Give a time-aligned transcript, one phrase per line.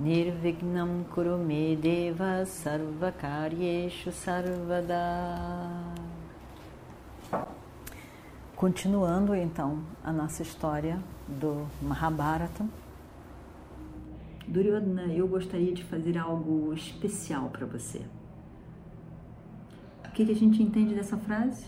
[0.00, 4.96] Nirvignam Kurume Deva Sarvakaryeshu Sarvada
[8.56, 12.66] Continuando então a nossa história do Mahabharata.
[14.48, 18.00] Duryodhana, eu gostaria de fazer algo especial para você.
[20.08, 21.66] O que, que a gente entende dessa frase?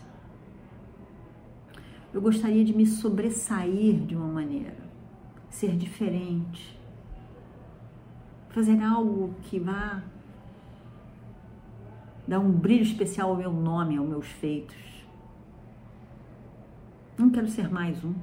[2.15, 4.75] Eu gostaria de me sobressair de uma maneira,
[5.51, 6.81] ser diferente,
[8.53, 10.03] fazer algo que vá
[12.29, 14.77] dar um brilho especial ao meu nome, aos meus feitos.
[17.19, 18.15] Não quero ser mais um.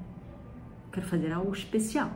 [0.92, 2.12] Quero fazer algo especial.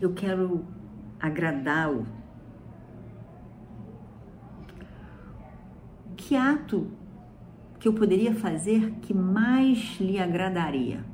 [0.00, 0.64] Eu quero
[1.20, 2.06] agradá-lo.
[6.16, 6.90] Que ato
[7.78, 11.04] que eu poderia fazer que mais lhe agradaria?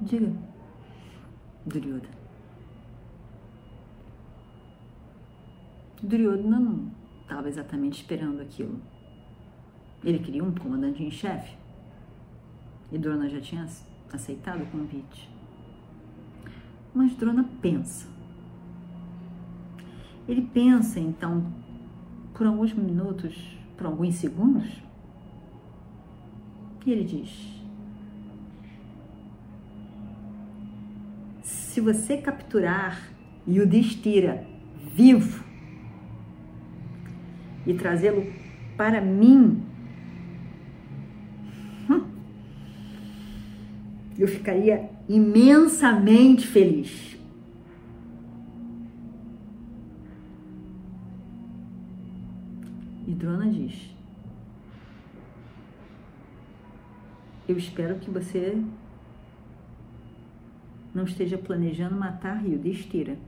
[0.00, 0.32] Diga,
[1.66, 2.24] Duryodhana.
[6.02, 6.90] Duryodhana não
[7.22, 8.78] estava exatamente esperando aquilo.
[10.02, 11.56] Ele queria um comandante em chefe.
[12.92, 13.66] E Drona já tinha
[14.12, 15.30] aceitado o convite.
[16.94, 18.06] Mas Drona pensa.
[20.28, 21.50] Ele pensa, então,
[22.34, 23.34] por alguns minutos,
[23.76, 24.82] por alguns segundos,
[26.84, 27.63] e ele diz:
[31.74, 33.12] Se você capturar
[33.48, 34.46] Yudhishthira
[34.94, 35.42] vivo,
[37.66, 38.32] e trazê-lo
[38.76, 39.60] para mim,
[41.90, 42.06] hum,
[44.16, 47.18] eu ficaria imensamente feliz.
[53.04, 53.92] E Drona diz:
[57.48, 58.62] Eu espero que você
[60.94, 63.18] não esteja planejando matar Yudhishthira.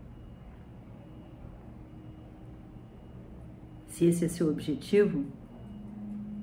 [3.97, 5.25] se esse é seu objetivo,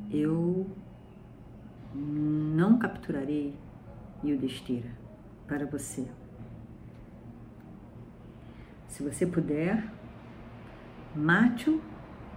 [0.09, 0.65] eu
[1.93, 3.55] não capturarei
[4.23, 4.89] Yudhishthira
[5.47, 6.07] para você.
[8.87, 9.87] Se você puder,
[11.15, 11.79] mate-o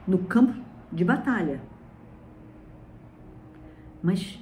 [0.07, 1.63] no campo de batalha.
[4.03, 4.39] Mas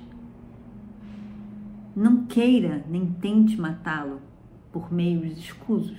[1.95, 4.21] não queira nem tente matá-lo
[4.75, 5.97] por meios escusos,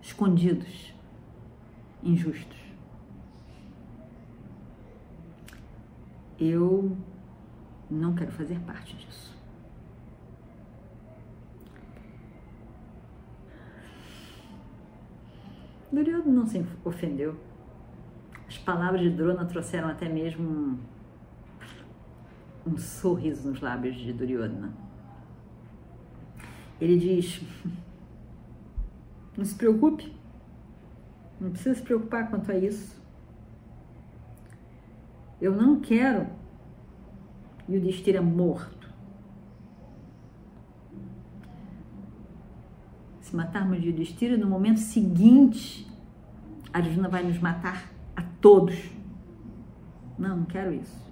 [0.00, 0.94] escondidos
[2.02, 2.58] injustos.
[6.40, 6.96] Eu
[7.90, 9.36] não quero fazer parte disso.
[15.92, 17.38] Duryodhana não se ofendeu.
[18.48, 20.78] As palavras de Drona trouxeram até mesmo um,
[22.68, 24.85] um sorriso nos lábios de Duryodhana.
[26.80, 27.40] Ele diz:
[29.36, 30.12] Não se preocupe,
[31.40, 32.96] não precisa se preocupar quanto a isso.
[35.40, 36.26] Eu não quero
[37.68, 38.86] Yudhishthira morto.
[43.20, 45.86] Se matarmos Yudhishthira, no momento seguinte,
[46.72, 48.76] Arjuna vai nos matar a todos.
[50.18, 51.05] Não, não quero isso.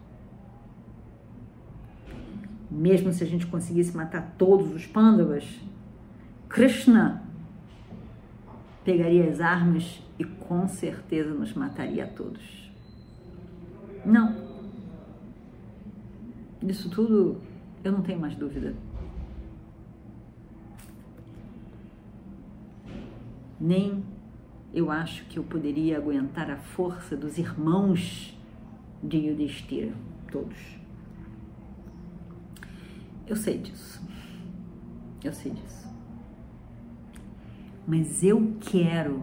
[2.75, 5.45] Mesmo se a gente conseguisse matar todos os Pandavas,
[6.49, 7.23] Krishna
[8.85, 12.73] pegaria as armas e com certeza nos mataria a todos.
[14.05, 14.35] Não.
[16.61, 17.41] Isso tudo
[17.85, 18.75] eu não tenho mais dúvida.
[23.61, 24.03] Nem
[24.75, 28.37] eu acho que eu poderia aguentar a força dos irmãos
[29.00, 29.93] de Yudhishthira,
[30.32, 30.84] todos.
[33.26, 34.03] Eu sei disso.
[35.23, 35.85] Eu sei disso.
[37.87, 39.23] Mas eu quero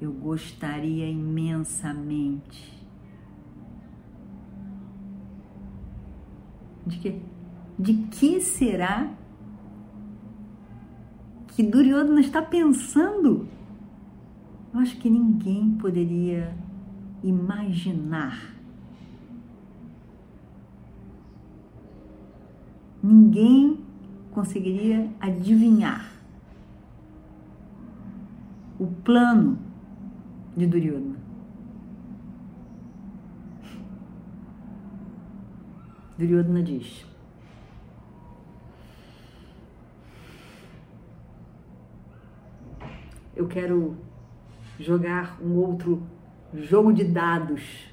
[0.00, 2.78] eu gostaria imensamente.
[6.86, 7.22] De que,
[7.78, 9.12] de que será
[11.48, 13.48] que Duryodhana está pensando?
[14.72, 16.56] Eu acho que ninguém poderia
[17.22, 18.56] imaginar.
[23.10, 23.82] Ninguém
[24.32, 26.12] conseguiria adivinhar
[28.78, 29.58] o plano
[30.54, 31.16] de Duryodhana.
[36.18, 37.06] Duryodhana diz:
[43.34, 43.96] Eu quero
[44.78, 46.02] jogar um outro
[46.52, 47.90] jogo de dados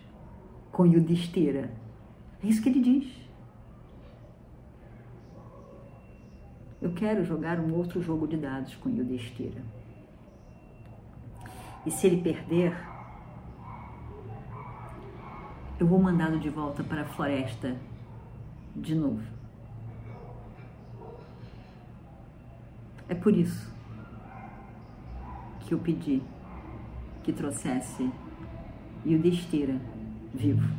[0.73, 1.71] com Yudhishthira.
[2.43, 3.24] É isso que ele diz.
[6.85, 9.59] Eu quero jogar um outro jogo de dados com Yudhishthira.
[11.83, 12.77] E se ele perder,
[15.79, 17.75] eu vou mandá-lo de volta para a floresta
[18.75, 19.23] de novo.
[23.09, 23.73] É por isso
[25.61, 26.21] que eu pedi
[27.23, 28.11] que trouxesse
[29.03, 29.81] Yudhishthira
[30.31, 30.69] vivo.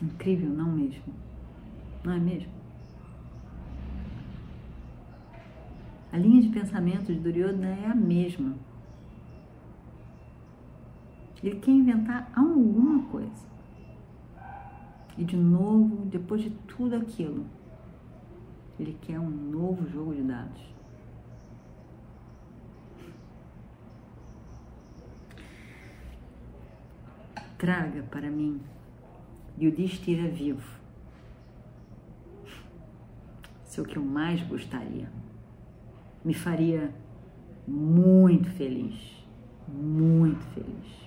[0.00, 1.29] Incrível, não mesmo?
[2.02, 2.52] Não é mesmo?
[6.12, 8.56] A linha de pensamento de Duryodhana é a mesma.
[11.42, 13.48] Ele quer inventar alguma coisa.
[15.16, 17.46] E de novo, depois de tudo aquilo,
[18.78, 20.70] ele quer um novo jogo de dados.
[27.58, 28.58] Traga para mim
[29.58, 30.79] Yudhishthira vivo
[33.78, 35.08] é o que eu mais gostaria.
[36.24, 36.92] Me faria
[37.68, 39.24] muito feliz,
[39.68, 41.00] muito feliz.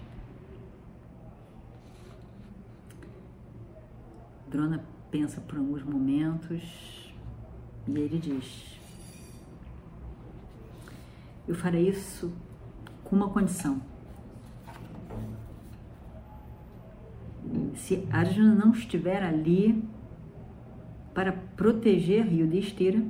[4.50, 7.14] Drona pensa por alguns momentos
[7.88, 8.80] e ele diz:
[11.48, 12.32] Eu farei isso
[13.04, 13.82] com uma condição.
[17.76, 19.84] Se Arjuna não estiver ali,
[21.14, 23.04] para proteger Yudhishthira,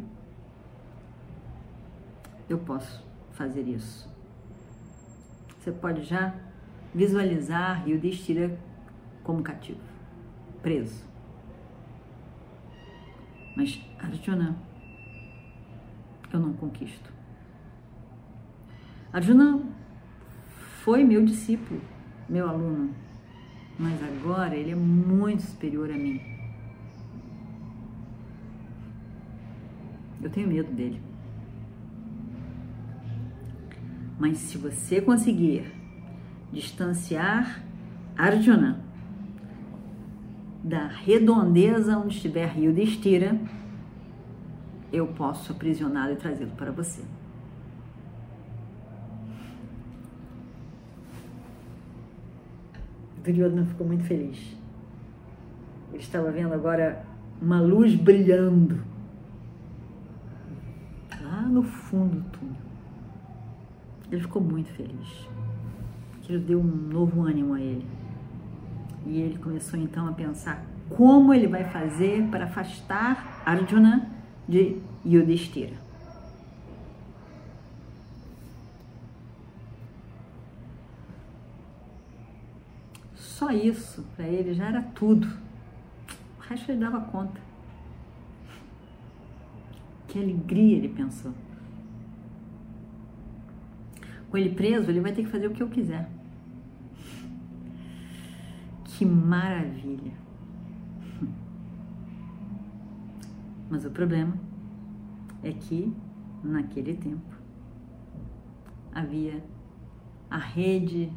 [2.50, 4.10] eu posso fazer isso.
[5.60, 6.36] Você pode já
[6.94, 8.58] visualizar Yudhishthira
[9.24, 9.80] como cativo,
[10.62, 11.04] preso.
[13.56, 14.56] Mas Arjuna,
[16.32, 17.14] eu não conquisto.
[19.14, 19.62] Arjuna
[20.84, 21.80] foi meu discípulo,
[22.28, 22.94] meu aluno,
[23.80, 26.33] mas agora ele é muito superior a mim.
[30.24, 31.02] Eu tenho medo dele.
[34.18, 35.70] Mas se você conseguir
[36.50, 37.62] distanciar
[38.18, 38.80] Arjuna
[40.64, 43.38] da redondeza onde estiver Rio de Estira,
[44.94, 47.04] eu posso aprisioná-lo e trazê-lo para você.
[53.22, 54.56] Duryodhana ficou muito feliz.
[55.92, 57.06] Ele estava vendo agora
[57.42, 58.93] uma luz brilhando
[61.54, 62.62] no fundo do túnel.
[64.12, 65.28] Ele ficou muito feliz.
[66.18, 67.86] Aquilo deu um novo ânimo a ele.
[69.06, 74.10] E ele começou então a pensar como ele vai fazer para afastar Arjuna
[74.48, 75.76] de Yudhishthira.
[83.16, 85.28] Só isso para ele já era tudo.
[86.38, 87.53] O resto ele dava conta.
[90.14, 91.34] Que alegria, ele pensou.
[94.30, 96.08] Com ele preso, ele vai ter que fazer o que eu quiser.
[98.86, 100.14] Que maravilha!
[103.72, 104.38] Mas o problema
[105.42, 105.92] é que,
[106.44, 107.36] naquele tempo,
[108.94, 109.44] havia
[110.30, 111.12] a rede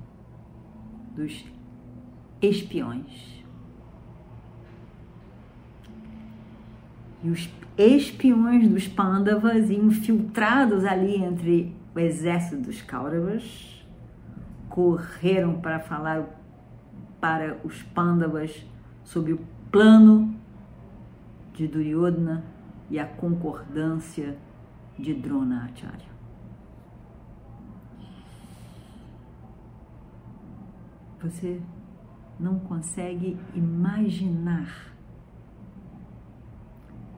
[1.14, 1.44] dos
[2.40, 3.44] espiões.
[7.22, 13.84] E os espiões dos Pandavas infiltrados ali entre o exército dos Kauravas
[14.68, 16.24] correram para falar
[17.20, 18.64] para os Pandavas
[19.04, 20.34] sobre o plano
[21.54, 22.44] de Duryodhana
[22.90, 24.36] e a concordância
[24.98, 26.16] de Drona Acharya.
[31.20, 31.60] Você
[32.38, 34.95] não consegue imaginar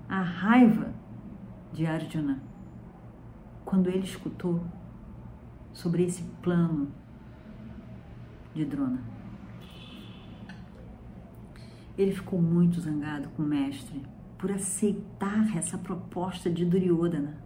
[0.08, 0.94] a raiva
[1.72, 2.42] de Arjuna
[3.64, 4.64] quando ele escutou
[5.72, 6.90] sobre esse plano
[8.54, 9.00] de Drona.
[11.96, 14.02] Ele ficou muito zangado com o mestre
[14.38, 17.36] por aceitar essa proposta de Duryodhana.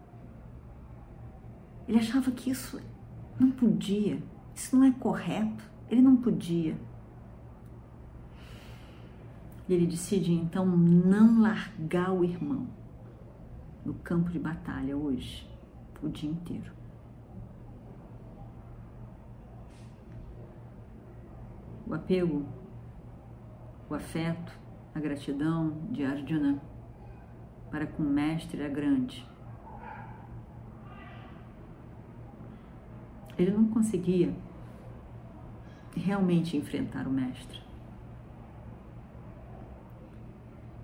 [1.89, 2.81] Ele achava que isso
[3.41, 4.23] não podia,
[4.55, 6.77] isso não é correto, ele não podia.
[9.73, 12.67] E ele decide então não largar o irmão
[13.83, 15.49] no campo de batalha hoje,
[16.03, 16.71] o dia inteiro.
[21.87, 22.45] O apego,
[23.89, 24.53] o afeto,
[24.95, 26.61] a gratidão de Arjuna
[27.71, 29.27] para com o mestre era grande.
[33.39, 34.37] Ele não conseguia
[35.97, 37.72] realmente enfrentar o mestre.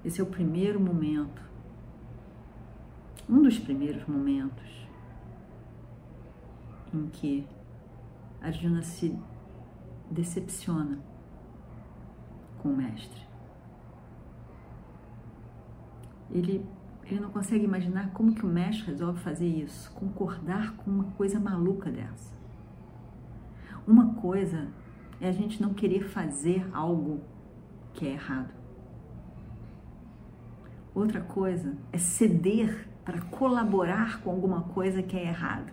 [0.08, 1.42] Esse é o primeiro momento,
[3.28, 4.88] um dos primeiros momentos
[6.94, 7.46] em que
[8.40, 9.14] Arjuna se
[10.10, 10.98] decepciona
[12.56, 13.20] com o mestre.
[16.30, 16.64] Ele,
[17.04, 21.38] ele não consegue imaginar como que o mestre resolve fazer isso, concordar com uma coisa
[21.38, 22.32] maluca dessa.
[23.86, 24.68] Uma coisa
[25.20, 27.20] é a gente não querer fazer algo
[27.92, 28.57] que é errado.
[30.98, 35.72] Outra coisa é ceder para colaborar com alguma coisa que é errada.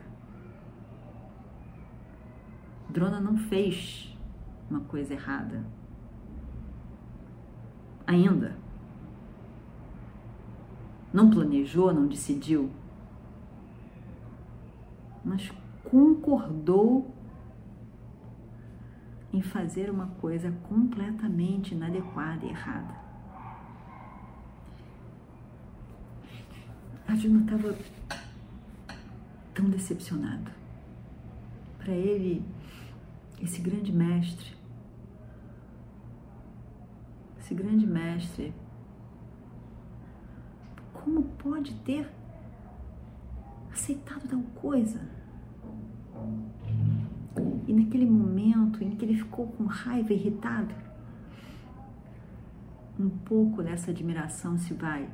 [2.88, 4.15] Drona não fez
[4.70, 5.65] uma coisa errada.
[8.05, 8.55] Ainda.
[11.12, 12.70] Não planejou, não decidiu.
[15.24, 15.51] Mas
[15.86, 17.12] concordou
[19.34, 23.04] em fazer uma coisa completamente inadequada e errada.
[27.07, 27.75] A não estava
[29.53, 30.51] tão decepcionado.
[31.77, 32.43] Para ele,
[33.41, 34.53] esse grande mestre,
[37.39, 38.53] esse grande mestre,
[40.93, 42.09] como pode ter
[43.71, 45.00] aceitado tal coisa?
[47.67, 50.74] E naquele momento em que ele ficou com raiva, irritado,
[53.00, 55.09] um pouco dessa admiração se vai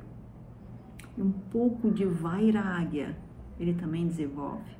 [1.16, 3.16] e um pouco de vairagya
[3.58, 4.76] ele também desenvolve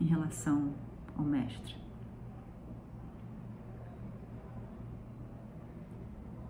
[0.00, 0.74] em relação
[1.16, 1.76] ao mestre.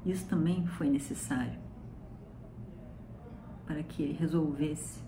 [0.05, 1.59] Isso também foi necessário
[3.67, 5.03] para que ele resolvesse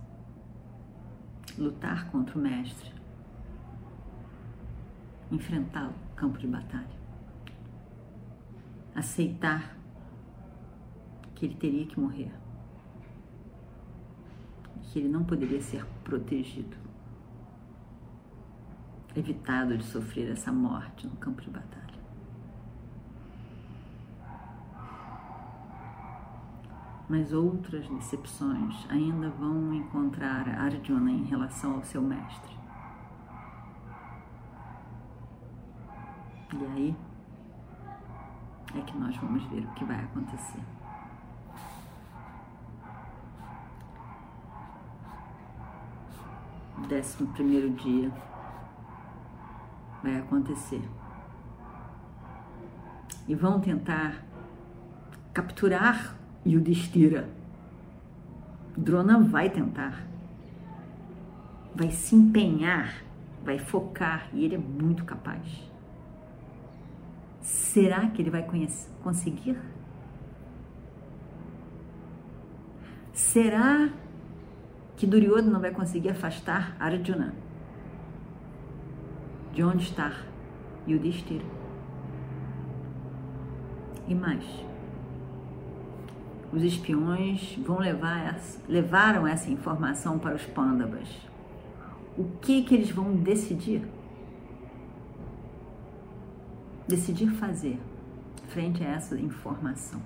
[1.57, 2.93] lutar contra o mestre,
[5.31, 6.99] enfrentá-lo no campo de batalha,
[8.95, 9.77] aceitar
[11.35, 12.33] que ele teria que morrer
[14.89, 16.77] que ele não poderia ser protegido,
[19.15, 21.99] evitado de sofrer essa morte no campo de batalha.
[27.09, 32.57] Mas outras decepções ainda vão encontrar Arjuna em relação ao seu mestre.
[36.55, 36.97] E aí
[38.75, 40.63] é que nós vamos ver o que vai acontecer.
[46.87, 48.11] décimo primeiro dia
[50.03, 50.83] vai acontecer.
[53.27, 54.25] E vão tentar
[55.33, 56.17] capturar
[56.47, 57.29] Yudhishthira.
[58.77, 60.07] Drona vai tentar,
[61.75, 63.03] vai se empenhar,
[63.45, 65.69] vai focar e ele é muito capaz.
[67.41, 69.59] Será que ele vai conhecer, conseguir?
[73.13, 73.91] Será
[74.99, 77.33] que Duryodhana não vai conseguir afastar Arjuna
[79.55, 80.13] de onde está
[80.87, 81.45] Yudhishthira.
[84.09, 84.45] E mais,
[86.53, 91.09] os espiões vão levar essa, levaram essa informação para os pândavas.
[92.17, 93.87] O que que eles vão decidir?
[96.89, 97.79] Decidir fazer
[98.49, 100.03] frente a essa informação.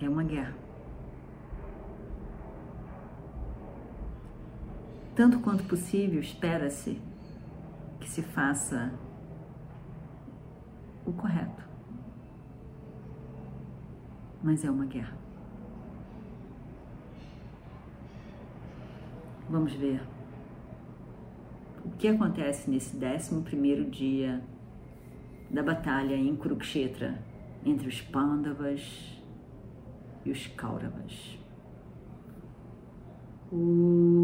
[0.00, 0.63] É uma guerra.
[5.14, 7.00] Tanto quanto possível, espera-se
[8.00, 8.92] que se faça
[11.06, 11.62] o correto.
[14.42, 15.16] Mas é uma guerra.
[19.48, 20.02] Vamos ver
[21.84, 24.42] o que acontece nesse 11 dia
[25.50, 27.22] da batalha em Kurukshetra
[27.64, 29.22] entre os Pandavas
[30.24, 31.38] e os Kauravas.
[33.52, 34.23] O